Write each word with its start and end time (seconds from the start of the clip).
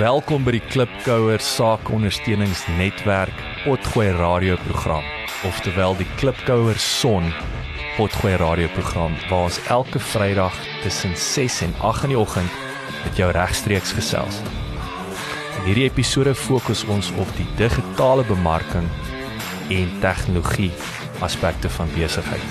Welkom 0.00 0.46
by 0.46 0.54
die 0.54 0.62
Klipkouer 0.72 1.42
Saakondersteuningsnetwerk 1.44 3.42
Potgooi 3.66 4.06
radioprogram, 4.16 5.04
oftewel 5.44 5.92
die 5.98 6.06
Klipkouer 6.16 6.78
Son 6.80 7.26
Potgooi 7.98 8.32
radioprogram 8.40 9.12
waar 9.28 9.50
ons 9.50 9.58
elke 9.68 10.00
Vrydag 10.00 10.56
tussen 10.80 11.12
6 11.12 11.58
en 11.66 11.74
8 11.90 12.08
in 12.08 12.14
die 12.14 12.18
oggend 12.18 12.56
met 13.02 13.20
jou 13.20 13.28
regstreeks 13.36 13.92
gesels. 13.98 14.40
In 15.58 15.68
hierdie 15.68 15.84
episode 15.90 16.32
fokus 16.32 16.86
ons 16.88 17.12
op 17.20 17.36
die 17.36 17.48
digitale 17.60 18.24
bemarking 18.30 18.88
en 19.68 19.92
tegnologie 20.00 20.72
aspekte 21.20 21.68
van 21.76 21.92
besigheid. 21.92 22.48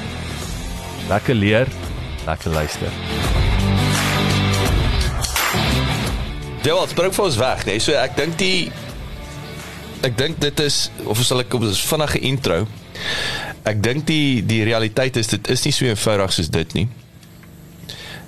Lekker 1.10 1.42
leer, 1.42 1.74
lekker 2.30 2.54
luister. 2.54 3.29
Jy 6.60 6.74
wat 6.76 6.92
spring 6.92 7.14
vir 7.16 7.24
ons 7.24 7.38
weg, 7.40 7.62
nee. 7.70 7.80
So 7.80 7.96
ek 7.96 8.18
dink 8.20 8.36
die 8.40 8.68
ek 10.04 10.16
dink 10.20 10.40
dit 10.44 10.60
is 10.64 10.90
of 11.08 11.20
sal 11.24 11.40
ek 11.40 11.54
'n 11.56 11.72
vinnige 11.72 12.20
intro. 12.20 12.68
Ek 13.64 13.80
dink 13.84 14.06
die 14.06 14.44
die 14.44 14.64
realiteit 14.68 15.16
is 15.16 15.28
dit 15.28 15.48
is 15.50 15.64
nie 15.64 15.72
so 15.72 15.86
eenvoudig 15.86 16.34
soos 16.34 16.50
dit 16.50 16.74
nie. 16.74 16.88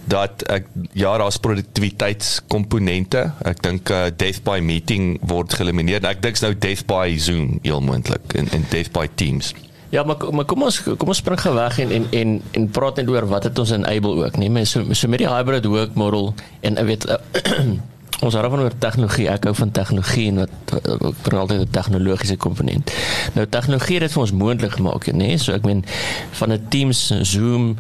Dat 0.08 0.44
ek 0.48 0.66
ja, 0.94 1.18
daar's 1.18 1.38
produktiwiteitskomponente. 1.38 3.34
Ek 3.44 3.62
dink 3.62 3.90
uh, 3.90 4.08
death 4.16 4.44
by 4.44 4.60
meeting 4.60 5.20
word 5.22 5.54
geëlimineer. 5.54 6.04
Ek 6.04 6.22
dink 6.24 6.40
nou 6.42 6.54
death 6.56 6.88
by 6.88 7.18
Zoom 7.18 7.60
heel 7.64 7.82
moontlik 7.82 8.34
en 8.34 8.48
en 8.52 8.66
death 8.72 8.92
by 8.92 9.08
Teams. 9.16 9.54
Ja, 9.92 10.04
maar 10.04 10.16
maar 10.32 10.46
kom 10.46 10.64
ons 10.64 10.80
kom 10.80 11.08
ons 11.12 11.20
spring 11.20 11.40
gou 11.40 11.54
weg 11.56 11.80
en 11.84 11.92
en 11.92 12.08
en 12.12 12.42
en 12.56 12.68
praat 12.72 12.96
net 12.96 13.10
oor 13.12 13.28
wat 13.28 13.44
het 13.44 13.60
ons 13.60 13.72
enable 13.76 14.24
ook, 14.24 14.38
nee, 14.40 14.50
maar 14.50 14.66
so 14.66 14.88
so 14.94 15.08
met 15.08 15.20
die 15.20 15.28
hybrid 15.28 15.66
work 15.68 16.00
model 16.00 16.34
en 16.62 16.80
ek 16.80 16.86
weet 16.86 17.10
uh, 17.12 17.20
ons 18.22 18.36
hou 18.38 18.50
van 18.54 18.62
oor 18.62 18.74
tegnologie. 18.78 19.28
Ek 19.32 19.48
hou 19.50 19.54
van 19.58 19.72
tegnologie 19.74 20.28
en 20.30 20.44
wat 20.44 20.82
bring 21.26 21.40
altyd 21.42 21.62
'n 21.62 21.72
tegnologiese 21.72 22.38
komponent. 22.38 22.92
Nou 23.34 23.48
tegnologie 23.50 23.98
het 23.98 24.04
dit 24.04 24.12
vir 24.12 24.22
ons 24.22 24.32
moontlik 24.32 24.72
gemaak, 24.72 25.06
nê? 25.06 25.16
Nee? 25.16 25.38
So 25.38 25.54
ek 25.54 25.66
meen 25.66 25.84
van 26.32 26.52
'n 26.52 26.66
Teams, 26.70 27.14
Zoom, 27.22 27.78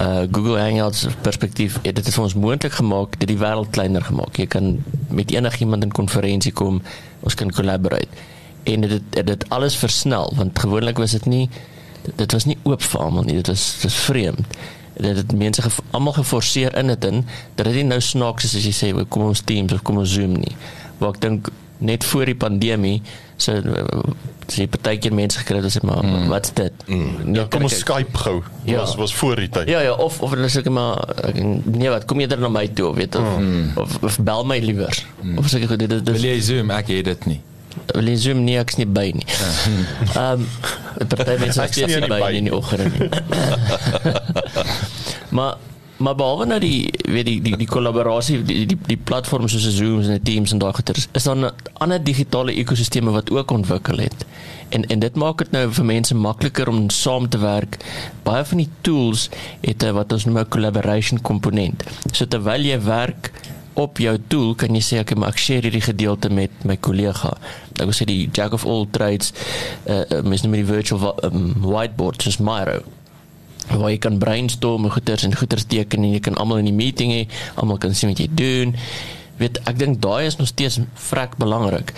uh 0.00 0.22
Google 0.32 0.58
Hangouts 0.58 1.06
perspektief 1.22 1.78
het 1.82 1.94
dit 1.94 2.14
vir 2.14 2.22
ons 2.22 2.34
moontlik 2.34 2.72
gemaak 2.72 3.18
dit 3.18 3.28
die 3.28 3.38
wêreld 3.38 3.70
kleiner 3.70 4.02
gemaak. 4.02 4.36
Jy 4.36 4.46
kan 4.46 4.82
met 5.08 5.30
enigiemand 5.30 5.82
in 5.82 5.92
konferensie 5.92 6.52
kom, 6.52 6.82
ons 7.20 7.34
kan 7.34 7.50
collaborate. 7.50 8.08
En 8.62 8.80
dit 8.80 9.02
het 9.14 9.26
dit 9.26 9.48
alles 9.48 9.76
versnel 9.76 10.32
want 10.36 10.58
gewoonlik 10.58 10.98
was 10.98 11.10
dit 11.10 11.26
nie 11.26 11.50
dit 12.16 12.32
was 12.32 12.44
nie 12.44 12.58
oop 12.62 12.82
vir 12.82 13.00
almal 13.00 13.22
nie. 13.22 13.34
Dit 13.34 13.46
was 13.46 13.78
dit 13.80 13.90
is 13.90 13.94
vreemd 13.94 14.46
dit 14.96 15.16
het 15.16 15.32
mense 15.36 15.62
almal 15.90 16.12
geforseer 16.12 16.76
in 16.78 16.92
dit 16.92 17.04
in 17.04 17.26
dat 17.54 17.66
dit 17.66 17.74
nie 17.82 17.90
nou 17.90 18.00
snaaks 18.00 18.44
is 18.44 18.56
as 18.60 18.68
jy 18.68 18.74
sê 18.76 19.06
kom 19.08 19.28
ons 19.30 19.42
Teams 19.46 19.74
of 19.74 19.82
kom 19.82 19.98
ons 20.02 20.14
Zoom 20.14 20.36
nie. 20.38 20.56
Maar 20.98 21.14
ek 21.14 21.20
dink 21.24 21.52
net 21.84 22.04
voor 22.06 22.30
die 22.30 22.38
pandemie 22.38 22.98
so 23.36 23.56
sy 24.52 24.66
partykeer 24.70 25.14
mense 25.16 25.40
gekry 25.40 25.62
het 25.64 25.72
sê 25.72 25.80
maar 25.86 26.04
mm. 26.04 26.28
wat's 26.30 26.52
dit? 26.54 26.84
Mm. 26.86 27.32
Ja, 27.34 27.46
kom 27.50 27.66
ons 27.66 27.78
Skype 27.80 28.20
gou. 28.26 28.36
Ja. 28.68 28.82
Was 28.82 28.94
was 29.00 29.14
voor 29.16 29.40
die 29.42 29.48
tyd. 29.48 29.72
Ja 29.72 29.80
ja, 29.84 29.94
of 29.94 30.20
of 30.22 30.36
hulle 30.36 30.50
sê 30.52 30.62
maar 30.70 31.00
nee 31.64 31.90
wat, 31.90 32.04
kom 32.10 32.20
jy 32.20 32.28
dan 32.30 32.44
na 32.44 32.52
my 32.52 32.66
toe, 32.76 32.92
weet 32.94 33.16
of, 33.18 33.30
mm. 33.40 33.72
of 33.80 33.98
of 34.04 34.20
bel 34.22 34.46
my 34.48 34.60
liewer. 34.62 34.94
Mm. 35.22 35.40
Of 35.40 35.50
sê 35.50 35.64
ek 35.64 35.74
dit 35.74 35.88
dit 35.90 36.14
Wil 36.14 36.30
jy 36.30 36.38
Zoom? 36.44 36.70
Ek 36.74 36.92
het 36.92 37.10
dit 37.10 37.26
nie. 37.32 37.40
Jy 37.94 38.16
Zoom 38.16 38.44
nie 38.44 38.56
ek's 38.58 38.78
nie 38.80 38.86
by 38.86 39.10
nie. 39.14 39.26
Ehm 40.14 40.42
um, 40.42 40.48
party 41.10 41.38
mense 41.40 41.68
is 41.68 41.76
nie 41.76 42.08
by 42.08 42.20
nie 42.30 42.38
in 42.42 42.50
die 42.50 42.54
oggend. 42.54 42.94
maar 45.36 45.56
maar 45.96 46.16
behalwe 46.18 46.46
nou 46.50 46.58
die 46.58 46.90
weet 47.06 47.26
die 47.28 47.36
die 47.42 47.54
die 47.56 47.68
kollaborasie 47.70 48.40
die 48.42 48.64
die 48.66 48.78
die 48.88 48.98
platforms 48.98 49.54
soos 49.54 49.76
Zoom 49.76 50.02
en 50.02 50.22
Teams 50.26 50.52
en 50.52 50.58
daai 50.58 50.72
goeie 50.74 51.04
is 51.20 51.28
dan 51.28 51.50
ander 51.84 52.02
digitale 52.02 52.54
ekosisteme 52.62 53.14
wat 53.14 53.30
ook 53.30 53.50
ontwikkel 53.50 54.02
het. 54.02 54.26
En 54.74 54.86
en 54.90 54.98
dit 54.98 55.14
maak 55.14 55.38
dit 55.38 55.54
nou 55.54 55.68
vir 55.78 55.84
mense 55.84 56.14
makliker 56.14 56.68
om 56.68 56.88
saam 56.90 57.28
te 57.28 57.38
werk. 57.38 57.78
Baie 58.26 58.44
van 58.44 58.64
die 58.64 58.70
tools 58.80 59.28
het 59.60 59.84
'n 59.84 59.94
wat 59.94 60.12
ons 60.12 60.24
noem 60.24 60.38
'n 60.38 60.48
collaboration 60.48 61.20
komponent. 61.20 61.84
So 62.12 62.26
terwyl 62.26 62.60
jy 62.60 62.80
werk 62.80 63.30
op 63.80 63.98
jou 63.98 64.14
tool 64.28 64.52
kan 64.58 64.74
jy 64.74 64.82
sê 64.84 64.98
ek 65.02 65.14
maak 65.18 65.38
share 65.40 65.66
hierdie 65.66 65.82
gedeelte 65.84 66.30
met 66.30 66.64
my 66.68 66.76
kollega. 66.76 67.34
Ek 67.74 67.88
wil 67.88 67.96
sê 67.96 68.06
die 68.08 68.28
jack 68.30 68.54
of 68.54 68.66
all 68.66 68.86
trades 68.94 69.32
uh, 69.90 70.04
mens 70.22 70.44
noem 70.44 70.60
die 70.60 70.68
virtual 70.68 71.14
um, 71.26 71.54
whiteboard 71.64 72.22
soos 72.22 72.38
Miro 72.42 72.82
waar 73.72 73.88
jy 73.88 73.98
kan 73.98 74.18
brainstorm 74.20 74.84
en 74.84 74.92
goeters 74.92 75.24
en 75.24 75.32
goeters 75.36 75.64
teken 75.64 76.04
en 76.04 76.12
jy 76.12 76.20
kan 76.20 76.36
almal 76.40 76.60
in 76.60 76.68
die 76.68 76.76
meeting 76.76 77.12
hê, 77.14 77.22
almal 77.60 77.78
kan 77.80 77.94
sien 77.96 78.10
wat 78.12 78.20
jy 78.20 78.28
doen. 78.28 78.74
Weet, 79.40 79.60
ek 79.64 79.78
dink 79.80 80.02
daai 80.04 80.28
is 80.28 80.36
nog 80.36 80.50
steeds 80.50 80.82
vrek 81.08 81.38
belangrik. 81.40 81.94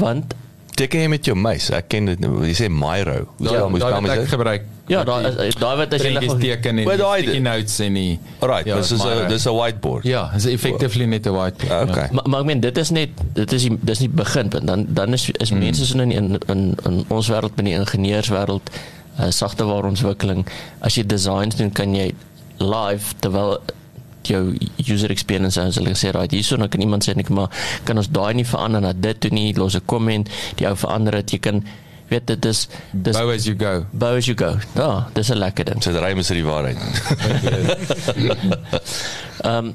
Want 0.00 0.34
teken 0.74 1.04
jy 1.04 1.10
met 1.12 1.30
jou 1.30 1.36
muis. 1.38 1.70
Ek 1.74 1.86
ken 1.92 2.10
dit 2.10 2.22
nou. 2.22 2.42
Jy 2.42 2.56
sê 2.64 2.70
Miro. 2.72 3.28
Ja, 3.38 3.60
ja 3.60 3.68
moet 3.70 3.86
kan 3.86 4.10
ek 4.10 4.26
gebruik. 4.32 4.66
Ja, 4.86 5.00
daai 5.04 5.32
daai 5.56 5.76
wat 5.80 5.94
as 5.96 6.02
jy 6.04 6.12
net 6.12 6.34
teken 6.40 6.82
en 6.82 6.88
die 7.24 7.40
notes 7.40 7.78
en 7.80 7.94
die 7.96 8.18
Alright, 8.44 8.66
ja, 8.68 8.76
dis 8.76 8.90
is 8.92 9.04
'n 9.04 9.28
dis 9.28 9.46
'n 9.48 9.54
whiteboard. 9.56 10.04
Ja, 10.04 10.30
is 10.36 10.44
effectively 10.44 11.06
net 11.06 11.26
'n 11.26 11.32
whiteboard. 11.32 11.72
Uh, 11.72 11.90
okay. 11.90 12.02
Ja. 12.04 12.12
Maar, 12.12 12.28
maar 12.28 12.40
ek 12.40 12.46
meen 12.46 12.60
dit 12.60 12.78
is 12.78 12.90
net 12.90 13.10
dit 13.32 13.52
is 13.52 13.62
die, 13.62 13.78
dis 13.80 13.98
nie 13.98 14.08
beginpunt 14.08 14.66
dan 14.66 14.86
dan 14.88 15.12
is 15.12 15.30
is 15.30 15.50
hmm. 15.50 15.58
mense 15.58 15.86
so 15.86 15.98
in 15.98 16.12
in 16.12 16.38
in, 16.46 16.74
in 16.84 17.04
ons 17.08 17.28
wêreld 17.28 17.54
binne 17.54 17.70
die 17.70 17.78
ingenieurswêreld 17.78 18.70
uh, 19.20 19.30
sagte 19.30 19.64
ware 19.64 19.86
ontwikkeling 19.86 20.44
as 20.80 20.94
jy 20.94 21.06
designs 21.06 21.56
doen 21.56 21.72
kan 21.72 21.94
jy 21.94 22.12
live 22.58 23.14
terwyl 23.20 23.58
jou 24.24 24.56
user 24.88 25.10
experience 25.10 25.60
as 25.60 25.76
hulle 25.76 25.94
sê 25.96 26.12
right 26.12 26.32
hierso 26.32 26.56
nou 26.56 26.68
kan 26.68 26.80
iemand 26.80 27.04
sê 27.04 27.14
net 27.16 27.28
maar 27.28 27.48
kan 27.84 27.98
ons 28.00 28.08
daai 28.08 28.34
nie 28.34 28.46
verander 28.48 28.80
na 28.80 28.92
dit 28.92 29.20
toe 29.20 29.30
nie 29.30 29.54
los 29.56 29.76
'n 29.76 29.86
komment 29.86 30.28
die 30.56 30.68
ou 30.68 30.76
verander 30.76 31.20
dit 31.20 31.32
jy 31.32 31.38
kan 31.38 31.64
weet 32.14 32.26
dit 32.32 32.50
is 32.50 32.66
dis 32.92 33.16
bow 33.18 33.30
as 33.34 33.48
you 33.48 33.56
go 33.58 33.74
bow 33.90 34.14
as 34.18 34.30
you 34.30 34.36
go 34.38 34.54
ja 34.78 35.08
dis 35.18 35.30
'n 35.30 35.38
lekker 35.38 35.64
ding. 35.70 35.82
So 35.82 35.92
dit 35.92 36.02
rym 36.02 36.18
is 36.18 36.32
die 36.32 36.44
waarheid. 36.44 36.78
Ehm 39.44 39.56
um, 39.56 39.74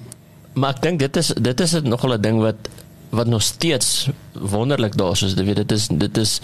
maar 0.60 0.74
ek 0.76 0.82
dink 0.82 1.00
dit 1.00 1.18
is 1.18 1.34
dit 1.36 1.60
is 1.62 1.72
nogal 1.86 2.18
'n 2.18 2.22
ding 2.22 2.42
wat 2.42 2.72
wat 3.10 3.28
nog 3.28 3.42
steeds 3.42 4.10
wonderlik 4.34 4.98
daar 4.98 5.12
is. 5.12 5.34
Jy 5.34 5.46
weet 5.46 5.62
dit 5.66 5.72
is 5.72 5.88
dit 5.92 6.18
is 6.18 6.40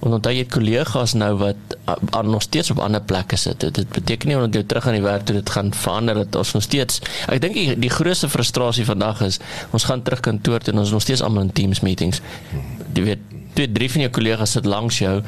En 0.00 0.14
dan 0.16 0.32
jy 0.32 0.46
kollegas 0.48 1.12
nou 1.12 1.34
wat 1.42 1.76
aan 2.16 2.30
nog 2.30 2.42
steeds 2.42 2.70
op 2.72 2.78
ander 2.80 3.02
plekke 3.04 3.36
sit. 3.36 3.60
Dit, 3.60 3.74
dit 3.74 3.88
beteken 3.88 4.28
nie 4.28 4.36
omdat 4.36 4.54
jy 4.54 4.62
terug 4.62 4.86
aan 4.86 4.96
die 4.96 5.04
werk 5.04 5.26
toe 5.28 5.34
dit 5.36 5.50
gaan 5.50 5.74
verander 5.76 6.22
dat 6.22 6.38
ons 6.40 6.52
nog 6.56 6.64
steeds 6.64 7.02
ek 7.28 7.42
dink 7.44 7.58
die, 7.58 7.74
die 7.76 7.92
grootste 7.92 8.30
frustrasie 8.32 8.86
vandag 8.88 9.20
is 9.26 9.40
ons 9.76 9.84
gaan 9.84 10.02
terug 10.02 10.24
kantoor 10.24 10.64
toe 10.64 10.72
en 10.72 10.80
ons 10.80 10.94
nog 10.96 11.04
steeds 11.04 11.20
almal 11.22 11.48
in 11.48 11.52
Teams 11.52 11.82
meetings. 11.84 12.22
Jy 12.96 13.04
weet, 13.10 13.26
twee 13.54 13.72
drie 13.72 13.90
van 13.90 14.00
jou 14.00 14.10
kollegas 14.10 14.50
sit 14.50 14.66
langs 14.66 14.98
jou 14.98 15.22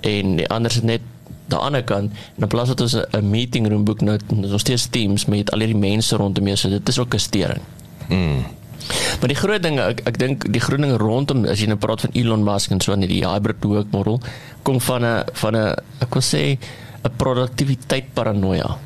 en 0.00 0.36
die 0.36 0.48
ander 0.48 0.70
sit 0.70 0.84
net 0.84 1.00
daan 1.48 1.60
die 1.60 1.66
ander 1.66 1.84
kant 1.84 2.12
en 2.36 2.44
in 2.44 2.52
plaas 2.52 2.68
dat 2.68 2.80
ons 2.80 2.94
'n 2.94 3.30
meeting 3.30 3.68
room 3.68 3.84
boek 3.84 4.00
nou 4.00 4.18
nog 4.28 4.60
steeds 4.60 4.88
Teams 4.90 5.26
met 5.26 5.50
al 5.52 5.60
hierdie 5.60 5.80
mense 5.80 6.16
rondom 6.16 6.46
jou 6.46 6.56
so 6.56 6.68
dit 6.68 6.88
is 6.88 6.98
ook 6.98 7.14
'n 7.14 7.18
stering. 7.18 7.62
Mm. 8.08 8.44
Maar 9.20 9.28
die 9.28 9.36
groot 9.36 9.62
ding 9.62 9.78
ek 9.78 10.00
ek 10.06 10.18
dink 10.18 10.52
die 10.52 10.60
groot 10.60 10.80
ding 10.80 10.96
rondom 10.96 11.44
as 11.44 11.60
jy 11.60 11.66
nou 11.66 11.78
praat 11.78 12.00
van 12.00 12.10
Elon 12.12 12.44
Musk 12.44 12.70
en 12.70 12.80
so 12.80 12.92
aan 12.92 13.04
die 13.04 13.24
hybrid 13.24 13.64
work 13.64 13.90
model 13.92 14.20
kom 14.62 14.80
van 14.80 15.04
'n 15.04 15.24
van 15.32 15.56
'n 15.56 15.74
ek 16.00 16.14
wil 16.14 16.22
sê 16.22 16.58
'n 17.04 17.16
produktiwiteit 17.16 18.14
paranoia 18.14 18.78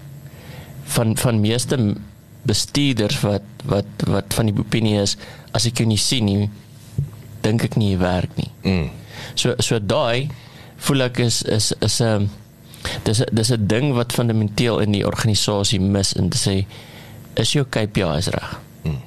van 0.84 1.16
van 1.16 1.40
meeste 1.40 1.76
bestuurders 2.42 3.20
wat 3.20 3.46
wat 3.64 3.86
wat 4.06 4.34
van 4.34 4.46
die 4.46 4.58
opinie 4.58 5.00
is 5.00 5.16
as 5.52 5.66
ek 5.66 5.78
jou 5.78 5.86
nie 5.86 5.98
sien 5.98 6.24
nie 6.24 6.50
dink 7.42 7.64
ek 7.64 7.76
nie 7.76 7.96
werk 8.00 8.30
nie. 8.36 8.50
Mm. 8.62 8.90
So 9.34 9.54
so 9.58 9.78
daai 9.78 10.30
voel 10.82 11.06
ek 11.08 11.22
is 11.22 11.42
is 11.42 11.72
is 11.80 12.00
'n 12.00 12.30
dis 13.04 13.22
dis 13.32 13.50
'n 13.52 13.66
ding 13.66 13.92
wat 13.94 14.12
fundamenteel 14.12 14.80
in 14.80 14.92
die 14.92 15.06
organisasie 15.06 15.80
mis 15.80 16.14
en 16.14 16.28
te 16.28 16.38
sê 16.38 16.66
is 17.34 17.52
jou 17.52 17.64
KPI's 17.64 18.28
reg? 18.34 18.60
Hmm. 18.82 19.00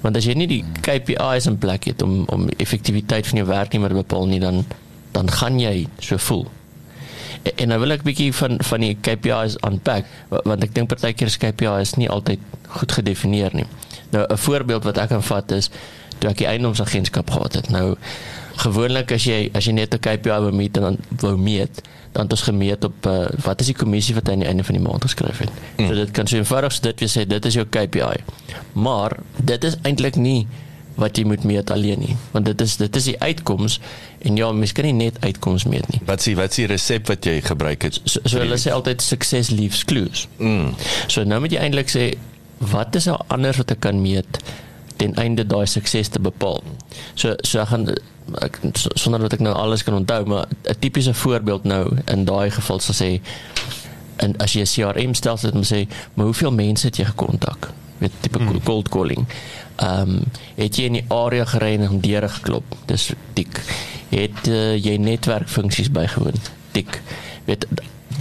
Want 0.00 0.16
as 0.16 0.24
jy 0.24 0.34
nie 0.34 0.46
die 0.46 0.64
KPI's 0.80 1.46
in 1.46 1.58
plek 1.58 1.84
het 1.84 2.02
om 2.02 2.24
om 2.28 2.48
effektiwiteit 2.56 3.26
van 3.26 3.36
jou 3.36 3.46
werknemer 3.48 3.88
te 3.88 3.94
bepaal 3.94 4.26
nie 4.26 4.40
dan 4.40 4.64
dan 5.12 5.30
gaan 5.30 5.60
jy 5.60 5.86
so 6.00 6.16
voel. 6.16 6.46
En 7.56 7.68
nou 7.68 7.78
wil 7.82 7.90
ek 7.90 8.04
bietjie 8.06 8.32
van 8.32 8.58
van 8.62 8.80
die 8.80 8.96
KPI's 9.00 9.56
unpack 9.66 10.04
want 10.28 10.62
ek 10.62 10.74
dink 10.74 10.88
partykeer 10.88 11.26
is 11.26 11.38
KPI's 11.38 11.96
nie 11.96 12.10
altyd 12.10 12.38
goed 12.68 12.92
gedefinieer 12.92 13.54
nie. 13.54 13.66
Nou 14.10 14.26
'n 14.28 14.36
voorbeeld 14.36 14.84
wat 14.84 14.98
ek 14.98 15.08
kan 15.08 15.22
vat 15.22 15.50
is 15.52 15.70
toe 16.22 16.30
ek 16.30 16.42
die 16.44 16.48
eiendomsagentskap 16.50 17.30
gehad 17.34 17.58
het. 17.58 17.70
Nou 17.74 17.96
gewoonlik 18.62 19.12
as 19.16 19.26
jy 19.26 19.48
as 19.56 19.66
jy 19.66 19.74
net 19.76 19.94
'n 19.94 20.02
KPI 20.02 20.38
wou 20.46 20.52
meet 20.54 20.76
en 20.78 20.82
dan 20.82 20.98
wou 21.20 21.36
meet, 21.36 21.82
dan 22.12 22.28
het 22.28 22.32
ons 22.32 22.42
gemeet 22.48 22.84
op 22.84 23.06
uh, 23.06 23.26
wat 23.44 23.60
is 23.60 23.72
die 23.72 23.76
kommissie 23.76 24.14
wat 24.14 24.26
hy 24.26 24.36
aan 24.36 24.44
die 24.44 24.48
einde 24.48 24.64
van 24.64 24.76
die 24.76 24.84
maand 24.84 25.04
geskryf 25.04 25.38
het. 25.38 25.50
Mm. 25.78 25.86
So 25.88 25.94
dit 25.94 26.10
kan 26.10 26.26
so 26.28 26.36
eenvoudig 26.36 26.72
so 26.72 26.82
dit 26.82 27.00
wees 27.00 27.16
sê 27.16 27.24
dit 27.26 27.48
is 27.48 27.54
jou 27.54 27.64
KPI. 27.64 28.20
Maar 28.72 29.16
dit 29.36 29.64
is 29.64 29.78
eintlik 29.82 30.16
nie 30.20 30.46
wat 31.00 31.16
jy 31.16 31.24
moet 31.24 31.44
meet 31.48 31.70
alleen 31.72 32.02
nie, 32.04 32.16
want 32.34 32.44
dit 32.44 32.60
is 32.60 32.76
dit 32.76 32.96
is 32.96 33.06
die 33.08 33.16
uitkoms 33.20 33.78
en 34.28 34.36
ja, 34.36 34.50
mens 34.52 34.74
kan 34.76 34.84
nie 34.84 34.92
net 34.92 35.16
uitkoms 35.24 35.64
meet 35.64 35.88
nie. 35.88 36.02
Wat 36.04 36.20
sê 36.20 36.34
wat 36.36 36.52
is 36.52 36.60
die 36.60 36.66
resep 36.68 37.08
wat 37.08 37.24
jy 37.24 37.40
gebruik 37.40 37.88
het? 37.88 37.96
So, 38.04 38.20
so 38.28 38.42
hulle 38.42 38.58
sê 38.60 38.74
altyd 38.74 39.02
success 39.02 39.50
leaves 39.50 39.86
clues. 39.88 40.26
Mm. 40.36 40.74
So 41.06 41.24
nou 41.24 41.40
moet 41.40 41.56
jy 41.56 41.64
eintlik 41.64 41.88
sê 41.92 42.10
wat 42.72 42.94
is 42.94 43.08
daar 43.08 43.24
anders 43.32 43.56
wat 43.58 43.72
ek 43.74 43.80
kan 43.88 43.98
meet 44.02 44.38
ten 45.02 45.14
einde 45.18 45.46
daai 45.46 45.66
sukses 45.66 46.08
te 46.08 46.20
bepaal. 46.22 46.62
So 47.14 47.34
so 47.42 47.62
ek 47.62 47.72
gaan 47.74 47.88
ek 48.46 48.58
sonder 48.94 49.24
dat 49.24 49.34
ek 49.36 49.42
nou 49.44 49.54
alles 49.58 49.82
kan 49.82 49.98
onthou, 49.98 50.24
maar 50.30 50.46
'n 50.46 50.78
tipiese 50.78 51.14
voorbeeld 51.14 51.64
nou 51.64 51.84
in 52.06 52.24
daai 52.24 52.50
geval 52.50 52.80
sal 52.80 52.94
sê 52.94 53.20
en 54.16 54.36
as 54.38 54.52
jy 54.52 54.62
'n 54.62 54.72
CRM 54.74 55.14
stelsel 55.14 55.48
het, 55.48 55.56
moet 55.58 55.72
sê, 55.72 55.80
maar 56.14 56.26
hoeveel 56.26 56.52
mense 56.52 56.86
het 56.86 56.96
jy 56.96 57.04
gekontak 57.04 57.70
met 57.98 58.10
tipe 58.20 58.38
hmm. 58.38 58.62
cold 58.62 58.88
calling? 58.88 59.26
Ehm 59.76 60.10
um, 60.10 60.22
het 60.54 60.76
jy 60.76 60.84
in 60.84 60.92
die 61.00 61.04
area 61.08 61.44
gery 61.44 61.78
en 61.80 62.00
deure 62.00 62.28
geklop? 62.28 62.64
Dis 62.86 63.12
dik. 63.32 63.62
Het 64.08 64.46
uh, 64.48 64.76
jy 64.76 64.96
netwerkfunksies 64.96 65.90
bygewoon? 65.90 66.38
Dik. 66.72 67.02
Weet 67.44 67.66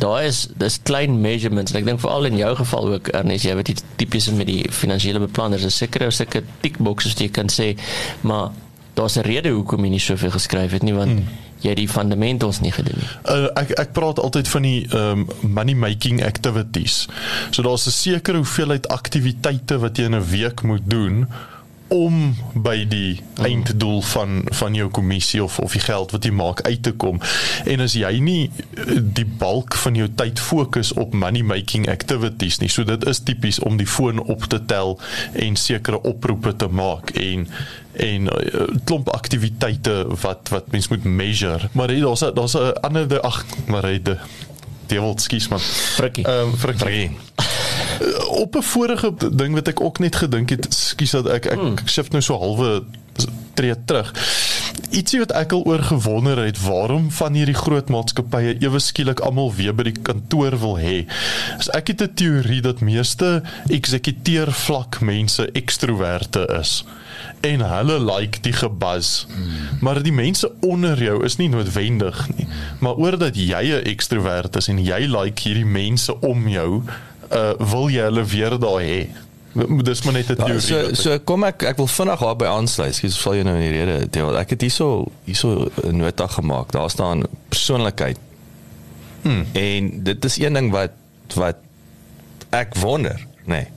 daar 0.02 0.26
is 0.26 0.48
dis 0.58 0.80
klein 0.88 1.20
measurements 1.22 1.72
en 1.72 1.82
ek 1.82 1.86
dink 1.86 2.02
veral 2.02 2.26
in 2.32 2.40
jou 2.40 2.56
geval 2.64 2.90
ook 2.96 3.14
Ernest 3.18 3.46
jy 3.46 3.56
weet 3.60 3.72
die 3.74 3.78
tipies 4.02 4.32
met 4.34 4.50
die 4.50 4.66
finansiële 4.74 5.22
beplanners 5.28 5.68
is 5.68 5.78
seker 5.78 6.08
ou 6.08 6.12
sulke 6.16 6.44
tick 6.66 6.82
boxes 6.82 7.14
wat 7.14 7.24
jy 7.26 7.30
kan 7.36 7.52
sê 7.54 7.74
maar 8.26 8.50
daar's 8.98 9.18
'n 9.18 9.28
rede 9.28 9.50
hoekom 9.50 9.84
jy 9.86 9.90
nie 9.90 10.00
soveel 10.00 10.32
geskryf 10.32 10.72
het 10.72 10.84
nie 10.84 10.94
want 10.94 11.12
hmm. 11.12 11.28
jy 11.62 11.74
die 11.74 11.88
fundamentals 11.88 12.60
nie 12.60 12.72
gedoen 12.72 12.98
nie. 12.98 13.10
Uh, 13.30 13.48
ek 13.56 13.72
ek 13.80 13.94
praat 13.94 14.20
altyd 14.20 14.48
van 14.48 14.62
die 14.62 14.88
um, 14.96 15.28
money 15.42 15.76
making 15.76 16.24
activities. 16.24 17.08
So 17.52 17.62
daar's 17.62 17.88
'n 17.88 17.92
sekere 17.92 18.38
hoeveelheid 18.38 18.88
aktiwiteite 18.88 19.80
wat 19.80 19.98
jy 19.98 20.04
in 20.04 20.16
'n 20.16 20.30
week 20.30 20.62
moet 20.62 20.84
doen 20.84 21.28
om 21.92 22.36
by 22.56 22.86
die 22.88 23.20
einddoel 23.44 24.00
van 24.02 24.42
van 24.56 24.76
jou 24.78 24.88
kommissie 24.96 25.42
of 25.44 25.60
of 25.60 25.76
die 25.76 25.84
geld 25.84 26.14
wat 26.16 26.24
jy 26.24 26.32
maak 26.32 26.62
uit 26.64 26.84
te 26.84 26.94
kom. 26.96 27.20
En 27.68 27.84
as 27.84 27.98
jy 28.00 28.12
nie 28.24 28.46
eh, 28.48 29.02
die 29.02 29.26
bulk 29.26 29.76
van 29.84 30.00
jou 30.00 30.08
tyd 30.16 30.40
fokus 30.40 30.94
op 30.94 31.14
money 31.14 31.44
making 31.44 31.90
activities 31.92 32.62
nie. 32.64 32.70
So 32.72 32.88
dit 32.88 33.04
is 33.12 33.20
tipies 33.28 33.60
om 33.60 33.80
die 33.82 33.90
foon 33.90 34.24
op 34.24 34.48
te 34.52 34.62
tel 34.66 34.96
en 35.34 35.60
sekere 35.60 36.00
oproepe 36.08 36.56
te 36.56 36.72
maak 36.72 37.12
en 37.20 37.48
en 37.92 38.30
uh, 38.32 38.62
klomp 38.88 39.10
aktiwiteite 39.12 40.06
wat 40.22 40.48
wat 40.54 40.72
mens 40.72 40.88
moet 40.88 41.04
measure. 41.04 41.68
Maar 41.76 41.92
hey, 41.92 42.00
daar's 42.00 42.24
daar's 42.34 42.56
'n 42.56 42.72
ander 42.88 43.20
ag, 43.20 43.46
maar 43.68 43.84
hy 43.84 44.00
de 44.02 44.18
devil 44.88 45.18
skies 45.20 45.48
man. 45.48 45.60
Frikkie. 45.60 46.26
Ehm 46.26 46.48
um, 46.48 46.58
frikkie. 46.58 46.88
frikkie 46.88 47.31
op 48.28 48.56
'n 48.56 48.62
vorige 48.62 49.14
ding 49.36 49.54
wat 49.54 49.68
ek 49.68 49.82
ook 49.82 50.00
net 50.00 50.16
gedink 50.16 50.50
het, 50.50 50.68
skus 50.74 51.12
dat 51.12 51.28
ek 51.28 51.46
ek, 51.46 51.60
hmm. 51.60 51.78
ek 51.78 51.90
shift 51.90 52.12
nou 52.12 52.22
so 52.22 52.38
halwe 52.38 52.84
tree 53.54 53.76
terug. 53.86 54.14
Ietsie 54.92 55.20
wat 55.20 55.32
ek 55.32 55.52
al 55.52 55.64
oor 55.68 55.84
gewonder 55.84 56.40
het, 56.40 56.60
waarom 56.64 57.12
van 57.12 57.34
hierdie 57.34 57.56
groot 57.56 57.90
maatskappye 57.90 58.58
ewe 58.64 58.80
skielik 58.80 59.20
almal 59.20 59.54
weer 59.56 59.76
by 59.76 59.84
die 59.84 60.00
kantoor 60.04 60.58
wil 60.60 60.78
hê. 60.80 61.06
As 61.58 61.70
ek 61.76 61.88
het 61.88 62.02
'n 62.02 62.14
teorie 62.14 62.62
dat 62.62 62.80
meeste 62.80 63.44
eksekuteer 63.68 64.52
vlak 64.52 65.02
mense 65.02 65.52
ekstroverte 65.52 66.48
is 66.60 66.84
en 67.42 67.62
hulle 67.62 67.98
like 68.00 68.42
die 68.42 68.54
gebuzz. 68.54 69.26
Hmm. 69.26 69.78
Maar 69.82 70.02
die 70.04 70.14
mense 70.14 70.52
onder 70.62 71.04
jou 71.04 71.24
is 71.26 71.36
nie 71.36 71.50
noodwendig 71.50 72.28
nie. 72.38 72.48
Maar 72.80 72.96
oordat 72.96 73.36
jy 73.36 73.64
'n 73.72 73.86
ekstrovert 73.86 74.56
is 74.56 74.68
en 74.68 74.84
jy 74.84 75.00
like 75.08 75.42
hierdie 75.42 75.66
mense 75.66 76.20
om 76.20 76.48
jou, 76.48 76.84
uh, 77.34 77.52
wil 77.72 77.90
jy 77.90 78.08
hulle 78.10 78.24
weer 78.26 78.58
daar 78.60 78.82
hê? 78.82 79.08
Dis 79.84 80.02
maar 80.04 80.14
net 80.14 80.30
'n 80.30 80.36
ja, 80.38 80.46
teorie. 80.46 80.62
So 80.62 80.94
so 80.94 81.20
kom 81.20 81.44
ek 81.44 81.64
ek 81.64 81.78
wil 81.78 81.88
vinnig 81.88 82.20
daar 82.20 82.36
by 82.36 82.46
aansluit. 82.46 83.00
Ek 83.04 83.12
sal 83.12 83.36
jou 83.36 83.44
nou 83.44 83.56
in 83.56 83.72
die 83.72 83.84
rede 83.84 84.10
deel. 84.10 84.38
Ek 84.38 84.50
het 84.50 84.62
hierso 84.62 85.12
hierso 85.26 85.72
'n 85.84 85.98
nota 85.98 86.28
gemaak. 86.28 86.72
Daar 86.72 86.90
staan 86.90 87.26
persoonlikheid. 87.50 88.18
Hmm. 89.22 89.46
En 89.52 90.04
dit 90.04 90.26
is 90.26 90.40
een 90.40 90.54
ding 90.54 90.72
wat 90.72 90.92
wat 91.36 91.58
ek 92.50 92.76
wonder, 92.76 93.20
nê. 93.46 93.48
Nee, 93.48 93.68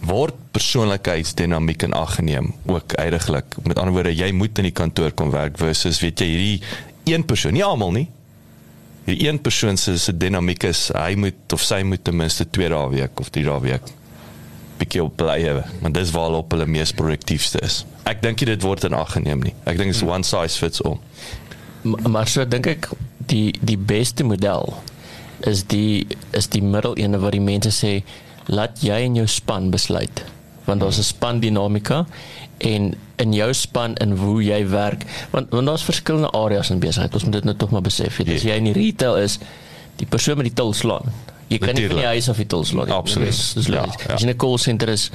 word 0.00 0.34
persoonlikheidsdinamiek 0.50 1.82
in 1.82 1.92
ag 1.92 2.14
geneem 2.14 2.54
ook 2.66 2.94
uiteindelik. 2.94 3.44
Met 3.64 3.78
ander 3.78 3.92
woorde, 3.92 4.14
jy 4.14 4.32
moet 4.32 4.58
in 4.58 4.64
die 4.64 4.72
kantoor 4.72 5.12
kom 5.12 5.30
werk 5.30 5.58
versus 5.58 6.00
weet 6.00 6.18
jy 6.18 6.26
hierdie 6.26 6.62
een 7.04 7.24
persoon, 7.24 7.52
nie 7.52 7.64
almal 7.64 7.92
nie 7.92 8.08
die 9.06 9.18
een 9.26 9.40
persoon 9.42 9.76
se 9.76 9.96
se 9.98 10.14
dinamiek 10.16 10.64
is 10.68 10.90
hy 10.94 11.14
moet 11.18 11.54
of 11.56 11.62
sy 11.64 11.82
moet 11.82 12.04
ten 12.04 12.16
minste 12.16 12.46
2 12.50 12.68
dae 12.72 12.88
week 12.92 13.20
of 13.20 13.30
3 13.34 13.44
dae 13.48 13.60
week 13.64 13.90
bietjie 14.82 15.02
op 15.04 15.16
bly 15.20 15.38
hê 15.42 15.56
want 15.82 15.94
dis 15.94 16.12
waar 16.14 16.38
op 16.38 16.52
hulle 16.54 16.66
mees 16.66 16.92
produktiefste 16.96 17.60
is. 17.62 17.82
Ek 18.10 18.22
dink 18.22 18.42
dit 18.42 18.66
word 18.66 18.84
in 18.88 18.96
ag 18.98 19.14
geneem 19.14 19.42
nie. 19.46 19.54
Ek 19.64 19.78
dink 19.78 19.92
dit 19.92 19.98
is 19.98 20.06
one 20.06 20.26
size 20.26 20.58
fits 20.58 20.82
all. 20.82 20.98
Maar 21.82 22.30
so 22.30 22.44
dink 22.46 22.66
ek 22.70 22.90
die 23.30 23.52
die 23.62 23.78
beste 23.78 24.26
model 24.26 24.74
is 25.46 25.64
die 25.70 26.06
is 26.36 26.50
die 26.50 26.62
middel 26.62 26.96
ene 26.98 27.18
wat 27.22 27.34
die 27.34 27.42
mense 27.42 27.72
sê 27.74 28.00
laat 28.50 28.82
jy 28.82 28.98
en 29.06 29.18
jou 29.22 29.26
span 29.30 29.70
besluit 29.74 30.22
want 30.64 30.80
daar's 30.80 30.98
'n 30.98 31.02
span 31.02 31.40
dinamika 31.40 32.06
en 32.58 32.94
in 33.16 33.32
jou 33.32 33.52
span 33.54 33.94
en 33.94 34.16
hoe 34.16 34.42
jy 34.44 34.68
werk 34.68 35.04
want 35.30 35.50
want 35.50 35.66
daar's 35.66 35.82
verskillende 35.82 36.30
areas 36.30 36.70
in 36.70 36.78
besigheid. 36.78 37.14
Ons 37.14 37.24
moet 37.24 37.32
dit 37.32 37.44
nou 37.44 37.56
tog 37.56 37.70
maar 37.70 37.82
besef 37.82 38.18
jy 38.18 38.34
as 38.34 38.42
jy 38.42 38.56
in 38.56 38.64
die 38.64 38.76
retail 38.76 39.16
is 39.16 39.38
die 39.96 40.06
persoon 40.06 40.36
met 40.36 40.46
die 40.46 40.54
til 40.54 40.72
slaan 40.72 41.12
jy 41.48 41.58
kan 41.58 41.74
nie 41.74 41.88
van 41.88 41.96
die 41.96 42.06
huis 42.06 42.28
af 42.28 42.36
die 42.36 42.46
til 42.46 42.64
slaan 42.64 42.90
absoluut. 42.90 43.54
Dis 43.54 43.66
ja, 43.66 43.84
ja. 43.84 44.14
as 44.14 44.22
jy 44.22 44.28
'n 44.28 44.36
call 44.36 44.58
center 44.58 44.88
is 44.88 45.10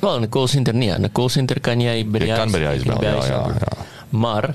wel 0.00 0.20
'n 0.20 0.28
call 0.28 0.48
center 0.48 0.74
nie 0.74 0.90
'n 0.92 1.12
call 1.12 1.28
center 1.28 1.60
kan 1.60 1.80
jy 1.80 2.04
by 2.04 2.18
die 2.18 2.32
huis, 2.32 2.52
huis 2.52 2.84
bel, 2.84 3.02
ja, 3.02 3.26
ja, 3.26 3.46
ja. 3.46 3.86
maar 4.10 4.54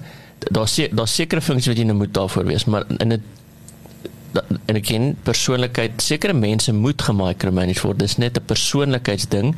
daar's 0.52 0.76
daar's 0.92 1.16
sekere 1.16 1.42
funksies 1.42 1.74
wat 1.74 1.78
jy 1.78 1.84
nou 1.84 1.98
moet 1.98 2.14
daarvoor 2.14 2.46
wees 2.46 2.66
maar 2.66 2.86
in 3.00 3.14
'n 3.14 3.24
en 4.44 4.76
ek 4.76 4.86
ken 4.90 5.16
persoonlikheid 5.24 6.02
sekere 6.02 6.34
mense 6.34 6.74
moet 6.74 7.02
gemicromanage 7.02 7.86
word 7.88 8.00
dis 8.00 8.18
net 8.18 8.38
'n 8.38 8.46
persoonlikheidsding 8.46 9.56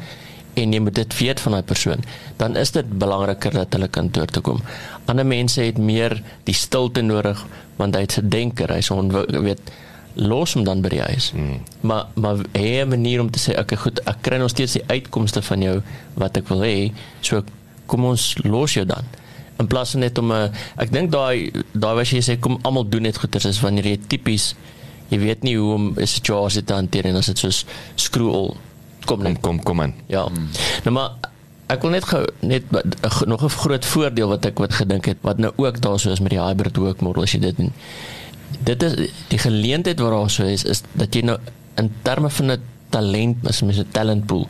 en 0.57 0.73
jy 0.73 0.79
moet 0.81 0.95
dit 0.95 1.17
weet 1.19 1.39
van 1.39 1.51
daai 1.51 1.63
persoon, 1.63 2.03
dan 2.37 2.55
is 2.55 2.71
dit 2.71 2.87
belangriker 2.99 3.53
dat 3.53 3.73
hulle 3.73 3.87
kantoor 3.87 4.25
toe 4.25 4.41
kom. 4.41 4.61
Ander 5.05 5.25
mense 5.25 5.61
het 5.61 5.77
meer 5.77 6.17
die 6.43 6.55
stilte 6.57 7.01
nodig 7.01 7.45
want 7.77 7.95
hy 7.95 8.01
het 8.01 8.11
se 8.17 8.23
denker, 8.27 8.73
hy's 8.73 8.89
weet 9.29 9.61
los 10.17 10.55
hom 10.57 10.63
dan 10.65 10.81
by 10.81 10.89
die 10.89 11.01
huis. 11.01 11.29
Hmm. 11.31 11.61
Maar 11.81 12.07
maar 12.15 12.41
hê 12.57 12.81
'n 12.81 12.89
manier 12.89 13.21
om 13.21 13.29
te 13.31 13.39
sê 13.39 13.53
ek 13.53 13.77
goed, 13.77 13.99
ek 14.05 14.21
kry 14.21 14.37
nog 14.37 14.49
steeds 14.49 14.73
die 14.73 14.87
uitkomste 14.87 15.41
van 15.41 15.61
jou 15.61 15.81
wat 16.13 16.37
ek 16.37 16.47
wil 16.47 16.61
hê, 16.61 16.91
so 17.21 17.43
kom 17.85 18.05
ons 18.05 18.35
los 18.43 18.73
jou 18.73 18.85
dan. 18.85 19.03
In 19.57 19.67
plaas 19.67 19.91
van 19.91 19.99
net 19.99 20.17
om 20.17 20.31
'n 20.31 20.51
ek 20.77 20.91
dink 20.91 21.11
daai 21.11 21.51
daai 21.73 21.95
wat 21.95 22.07
jy 22.07 22.21
sê 22.21 22.39
kom 22.39 22.59
almal 22.63 22.89
doen 22.89 23.01
net 23.01 23.17
goeders 23.17 23.45
is 23.45 23.61
wanneer 23.61 23.85
jy 23.85 23.99
tipies 24.07 24.55
jy 25.09 25.19
weet 25.19 25.43
nie 25.43 25.55
hoe 25.57 25.73
om 25.73 25.93
'n 25.95 26.07
situasie 26.07 26.63
te 26.63 26.73
hanteer 26.73 27.05
en 27.05 27.15
as 27.15 27.25
dit 27.25 27.37
soos 27.37 27.65
screw 27.95 28.29
all 28.29 28.55
kom 29.05 29.23
net 29.23 29.39
kom 29.41 29.63
kom 29.63 29.81
in. 29.81 29.93
Ja. 30.07 30.27
Hmm. 30.27 30.49
Nou 30.83 30.93
maar 30.93 31.11
ek 31.67 31.81
wil 31.81 31.91
net 31.91 32.05
ge, 32.07 32.27
net 32.39 32.63
nog 33.25 33.43
'n 33.43 33.49
groot 33.49 33.85
voordeel 33.85 34.27
wat 34.27 34.45
ek 34.45 34.59
wat 34.59 34.73
gedink 34.73 35.05
het 35.05 35.17
wat 35.21 35.37
nou 35.37 35.51
ook 35.55 35.81
daar 35.81 35.99
so 35.99 36.11
is 36.11 36.19
met 36.19 36.31
die 36.31 36.41
hybrid 36.41 36.77
work 36.77 37.01
model 37.01 37.23
as 37.23 37.31
jy 37.31 37.39
dit 37.39 37.57
doen. 37.57 37.73
Dit 38.63 38.83
is 38.83 39.11
die 39.27 39.39
geleentheid 39.39 39.99
wat 39.99 40.11
daar 40.11 40.29
so 40.29 40.43
is 40.43 40.63
is 40.63 40.81
dat 40.93 41.15
jy 41.15 41.21
nou 41.21 41.37
in 41.75 41.91
terme 42.01 42.29
van 42.29 42.51
'n 42.51 42.61
talent, 42.89 43.47
as 43.47 43.61
mens 43.61 43.79
'n 43.79 43.91
talent 43.91 44.25
pool. 44.25 44.47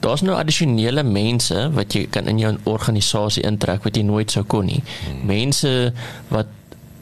Daar's 0.00 0.22
nou 0.24 0.36
addisionele 0.38 1.02
mense 1.04 1.66
wat 1.76 1.92
jy 1.92 2.06
kan 2.12 2.28
in 2.30 2.38
jou 2.40 2.54
organisasie 2.70 3.44
intrek 3.44 3.84
wat 3.84 3.96
jy 3.96 4.04
nooit 4.08 4.32
sou 4.32 4.44
kon 4.48 4.64
nie. 4.70 4.80
Hmm. 5.04 5.26
Mense 5.28 5.92
wat 6.32 6.48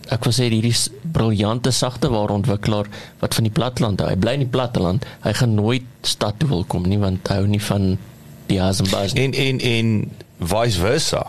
ek 0.09 0.25
wil 0.25 0.33
sê 0.33 0.49
hierdie 0.49 0.75
briljante 1.13 1.71
sagte 1.75 2.09
ware 2.11 2.33
ontwikkelaar 2.33 2.89
wat 3.21 3.37
van 3.37 3.47
die 3.47 3.53
platteland 3.55 4.03
hy 4.03 4.17
bly 4.17 4.39
in 4.39 4.47
die 4.47 4.53
platteland. 4.53 5.07
Hy 5.25 5.35
gaan 5.41 5.55
nooit 5.59 5.87
stad 6.03 6.41
toe 6.41 6.49
wil 6.51 6.65
kom 6.65 6.89
nie 6.89 7.01
want 7.01 7.29
hy 7.29 7.43
hou 7.43 7.51
nie 7.51 7.63
van 7.63 7.93
die 8.49 8.61
Hasenbas 8.61 9.15
en 9.19 9.37
en 9.37 9.61
en 9.61 9.93
vice 10.39 10.81
versa. 10.81 11.27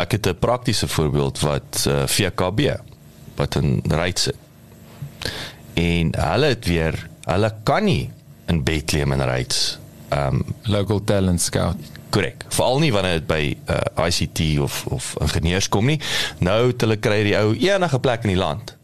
Ek 0.00 0.16
het 0.16 0.26
'n 0.26 0.38
praktiese 0.38 0.88
voorbeeld 0.88 1.40
wat 1.40 1.84
uh, 1.86 2.02
eh, 2.02 2.08
VKB 2.08 2.80
wat 3.36 3.56
'n 3.56 3.82
ryds 3.88 4.30
en 5.74 6.14
hulle 6.16 6.46
het 6.46 6.64
weer 6.66 7.08
hulle 7.24 7.54
kan 7.62 7.84
nie 7.84 8.10
in 8.46 8.62
Bethlehem 8.64 9.12
en 9.12 9.20
ehm 9.20 9.78
um, 10.12 10.44
local 10.66 11.04
talent 11.04 11.40
scout. 11.40 11.76
korrek. 12.10 12.44
Veral 12.48 12.82
nie 12.82 12.90
wanneer 12.92 13.20
dit 13.20 13.26
by 13.30 13.40
uh, 13.70 14.08
ICT 14.08 14.58
of 14.64 14.82
of 14.90 15.14
ingenieurs 15.22 15.68
kom 15.68 15.88
nie. 15.90 16.00
Nou 16.38 16.70
het 16.70 16.84
hulle 16.84 16.98
kry 17.00 17.22
die 17.28 17.38
ou 17.38 17.54
enige 17.54 18.00
plek 18.02 18.26
in 18.26 18.34
die 18.34 18.40
land. 18.40 18.74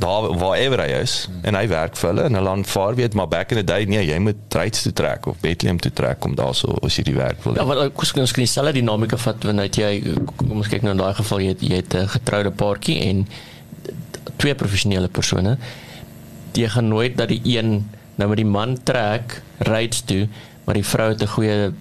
Daar 0.00 0.28
waarever 0.36 0.82
hy 0.84 1.00
is 1.00 1.14
en 1.48 1.56
hy 1.56 1.64
werk 1.72 1.96
vir 1.96 2.10
hulle 2.10 2.26
en 2.28 2.36
hulle 2.36 2.52
aanvaar 2.52 2.96
weet 2.98 3.16
maar 3.16 3.28
back 3.32 3.54
in 3.54 3.60
the 3.62 3.64
day 3.64 3.86
nee 3.88 4.04
jy 4.04 4.18
moet 4.20 4.56
Rights 4.56 4.84
toe 4.84 4.92
trek 4.96 5.28
of 5.30 5.40
Bethlehem 5.40 5.80
toe 5.80 5.92
trek 5.92 6.24
om 6.28 6.36
daarso 6.36 6.76
as 6.84 6.98
jy 6.98 7.06
die 7.08 7.16
werk 7.16 7.40
wil. 7.44 7.56
Ja, 7.56 7.64
wat 7.68 7.80
ek 7.86 7.96
kon 7.96 8.28
skien 8.28 8.44
dieselfde 8.44 8.76
dinamika 8.76 9.20
vat 9.20 9.48
wanneer 9.48 9.72
jy 9.72 10.16
kom 10.36 10.56
ons 10.60 10.72
kyk 10.72 10.84
nou 10.84 10.96
in 10.96 11.00
daai 11.00 11.16
geval 11.16 11.44
jy 11.44 11.54
het, 11.54 11.64
jy 11.64 11.82
het 11.82 11.96
'n 11.96 12.12
getroude 12.16 12.52
paartjie 12.52 13.00
en 13.08 13.26
twee 14.36 14.54
professionele 14.54 15.08
persone. 15.08 15.56
Jy 16.56 16.68
gaan 16.68 16.88
nooit 16.88 17.16
dat 17.16 17.28
die 17.28 17.40
een 17.44 17.88
nou 18.16 18.28
met 18.28 18.36
die 18.36 18.46
man 18.48 18.76
trek 18.82 19.42
rights 19.58 20.02
toe, 20.04 20.28
maar 20.64 20.74
die 20.74 20.84
vrou 20.84 21.08
het 21.12 21.22
'n 21.22 21.26
goeie 21.26 21.72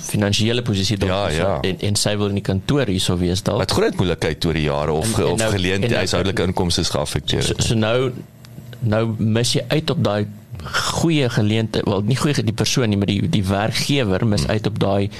finansiële 0.00 0.62
posisie 0.62 0.96
Ja, 1.04 1.28
ja. 1.28 1.58
en 1.60 1.76
en 1.80 1.96
sy 1.96 2.16
wil 2.16 2.28
in 2.28 2.34
die 2.34 2.44
kantoor 2.46 2.86
hierso 2.86 3.16
wees 3.18 3.42
dalk. 3.42 3.58
Wat 3.58 3.70
groot 3.70 3.96
moeilikheid 3.96 4.44
oor 4.44 4.52
die 4.56 4.62
jare 4.62 4.92
of 4.92 5.04
En- 5.18 5.24
en 5.24 5.30
of 5.32 5.38
nou- 5.38 5.50
geleentheid 5.50 5.82
en 5.82 5.88
nou- 5.90 5.98
huishoudelike 5.98 6.42
inkomste 6.42 6.80
is 6.80 6.88
geaffekteer. 6.88 7.42
So, 7.42 7.54
so 7.58 7.74
nou 7.74 8.12
nou 8.80 9.14
mis 9.18 9.52
jy 9.52 9.64
uit 9.68 9.90
op 9.90 10.04
daai 10.04 10.26
goeie 10.64 11.28
geleentheid, 11.30 11.84
wel 11.84 12.00
nie 12.02 12.16
goeie 12.16 12.42
die 12.44 12.52
persoon 12.52 12.88
nie, 12.88 12.96
maar 12.96 13.06
die 13.06 13.28
die 13.28 13.44
werkgewer 13.44 14.26
mis 14.26 14.40
Hmm. 14.42 14.50
uit 14.50 14.66
op 14.66 14.78
daai 14.78 15.10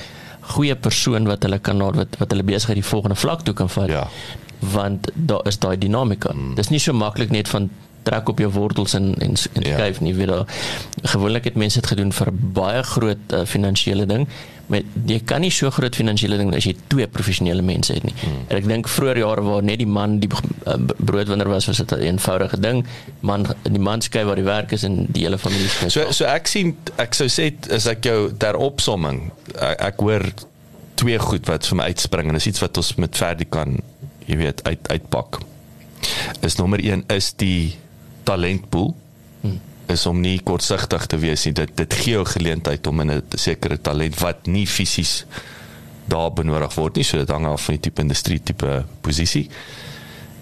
goeie 0.40 0.74
persoon 0.76 1.24
wat 1.26 1.42
hulle 1.42 1.58
kan 1.58 1.78
wat 1.78 2.16
wat 2.18 2.30
hulle 2.30 2.42
besigheid 2.42 2.74
die 2.76 2.84
volgende 2.84 3.16
vlak 3.16 3.42
toe 3.42 3.54
kan 3.54 3.68
vat. 3.70 3.88
Ja. 3.88 4.08
Want 4.58 5.10
daar 5.14 5.46
is 5.46 5.58
daai 5.58 5.78
dinamika. 5.78 6.32
Mm. 6.32 6.54
Dis 6.54 6.68
nie 6.68 6.78
so 6.78 6.92
maklik 6.92 7.30
net 7.30 7.48
van 7.48 7.70
trek 8.02 8.28
op 8.28 8.38
jou 8.38 8.50
wortels 8.52 8.94
en 8.94 9.14
en, 9.18 9.34
en 9.52 9.62
Ja. 9.62 9.74
skuif 9.76 10.00
nie. 10.00 10.14
Weet 10.14 10.28
daar 10.28 10.46
gewoonlik 11.02 11.44
het 11.44 11.54
mense 11.54 11.80
dit 11.80 11.86
gedoen 11.90 12.12
vir 12.12 12.30
baie 12.32 12.82
groot 12.82 13.32
uh, 13.32 13.44
finansiële 13.44 14.06
ding, 14.06 14.28
maar 14.66 14.80
jy 15.06 15.20
kan 15.24 15.40
nie 15.40 15.50
so 15.50 15.70
groot 15.70 15.96
finansiële 15.96 16.36
ding 16.36 16.54
as 16.54 16.64
jy 16.64 16.76
twee 16.88 17.06
professionele 17.06 17.62
mense 17.62 17.92
het 17.92 18.02
nie. 18.06 18.14
Mm. 18.22 18.36
En 18.48 18.56
ek 18.56 18.66
dink 18.68 18.88
vroeër 18.88 19.18
jare 19.18 19.42
waar 19.42 19.62
net 19.62 19.78
die 19.78 19.86
man 19.86 20.18
die 20.22 20.28
uh, 20.30 20.74
broodwinner 20.98 21.48
was, 21.48 21.66
was 21.66 21.76
dit 21.82 21.92
'n 21.92 22.00
eenvoudige 22.00 22.60
ding. 22.60 22.84
Man 23.20 23.46
die 23.62 23.78
man 23.82 24.00
skei 24.00 24.24
waar 24.24 24.36
die 24.36 24.44
werk 24.44 24.72
is 24.72 24.82
en 24.82 25.06
die 25.08 25.24
hele 25.24 25.38
familie 25.38 25.68
skei. 25.68 25.88
So 25.90 26.12
so 26.12 26.24
ek 26.24 26.46
sien 26.46 26.76
ek 26.96 27.14
sou 27.14 27.26
sê 27.28 27.52
as 27.70 27.86
ek 27.86 28.04
jou 28.04 28.32
ter 28.38 28.56
opsomming 28.56 29.30
ek, 29.60 29.80
ek 29.80 29.96
hoor 30.00 30.22
twee 30.94 31.18
goed 31.18 31.46
wat 31.48 31.66
vir 31.66 31.76
my 31.76 31.84
uitspring 31.84 32.28
en 32.28 32.34
dis 32.34 32.46
iets 32.46 32.60
wat 32.60 32.76
ons 32.76 32.94
met 32.96 33.16
verdie 33.16 33.46
kan 33.48 33.78
jy 34.26 34.36
weet 34.36 34.60
uit 34.64 34.88
uitpak. 34.88 35.40
Is 36.42 36.56
nommer 36.56 36.78
1 36.80 37.04
is 37.08 37.32
die 37.36 37.76
talentpool. 38.30 38.92
Is 39.90 40.06
om 40.06 40.20
nie 40.22 40.36
kortsigtig 40.46 41.06
te 41.10 41.18
wees 41.18 41.44
nie. 41.48 41.54
Dit 41.58 41.72
dit 41.78 41.94
gee 42.02 42.14
jou 42.14 42.26
geleentheid 42.36 42.86
om 42.86 43.00
in 43.02 43.10
'n 43.10 43.22
sekere 43.34 43.78
talent 43.80 44.20
wat 44.20 44.46
nie 44.46 44.66
fisies 44.66 45.24
daar 46.06 46.30
benodig 46.32 46.74
word 46.74 46.96
nie. 46.96 47.04
So 47.04 47.18
dit 47.18 47.30
hang 47.30 47.46
af 47.46 47.64
van 47.64 47.74
die 47.74 47.82
tipe 47.88 48.02
industrie 48.02 48.40
tipe 48.42 48.84
posisie. 49.00 49.48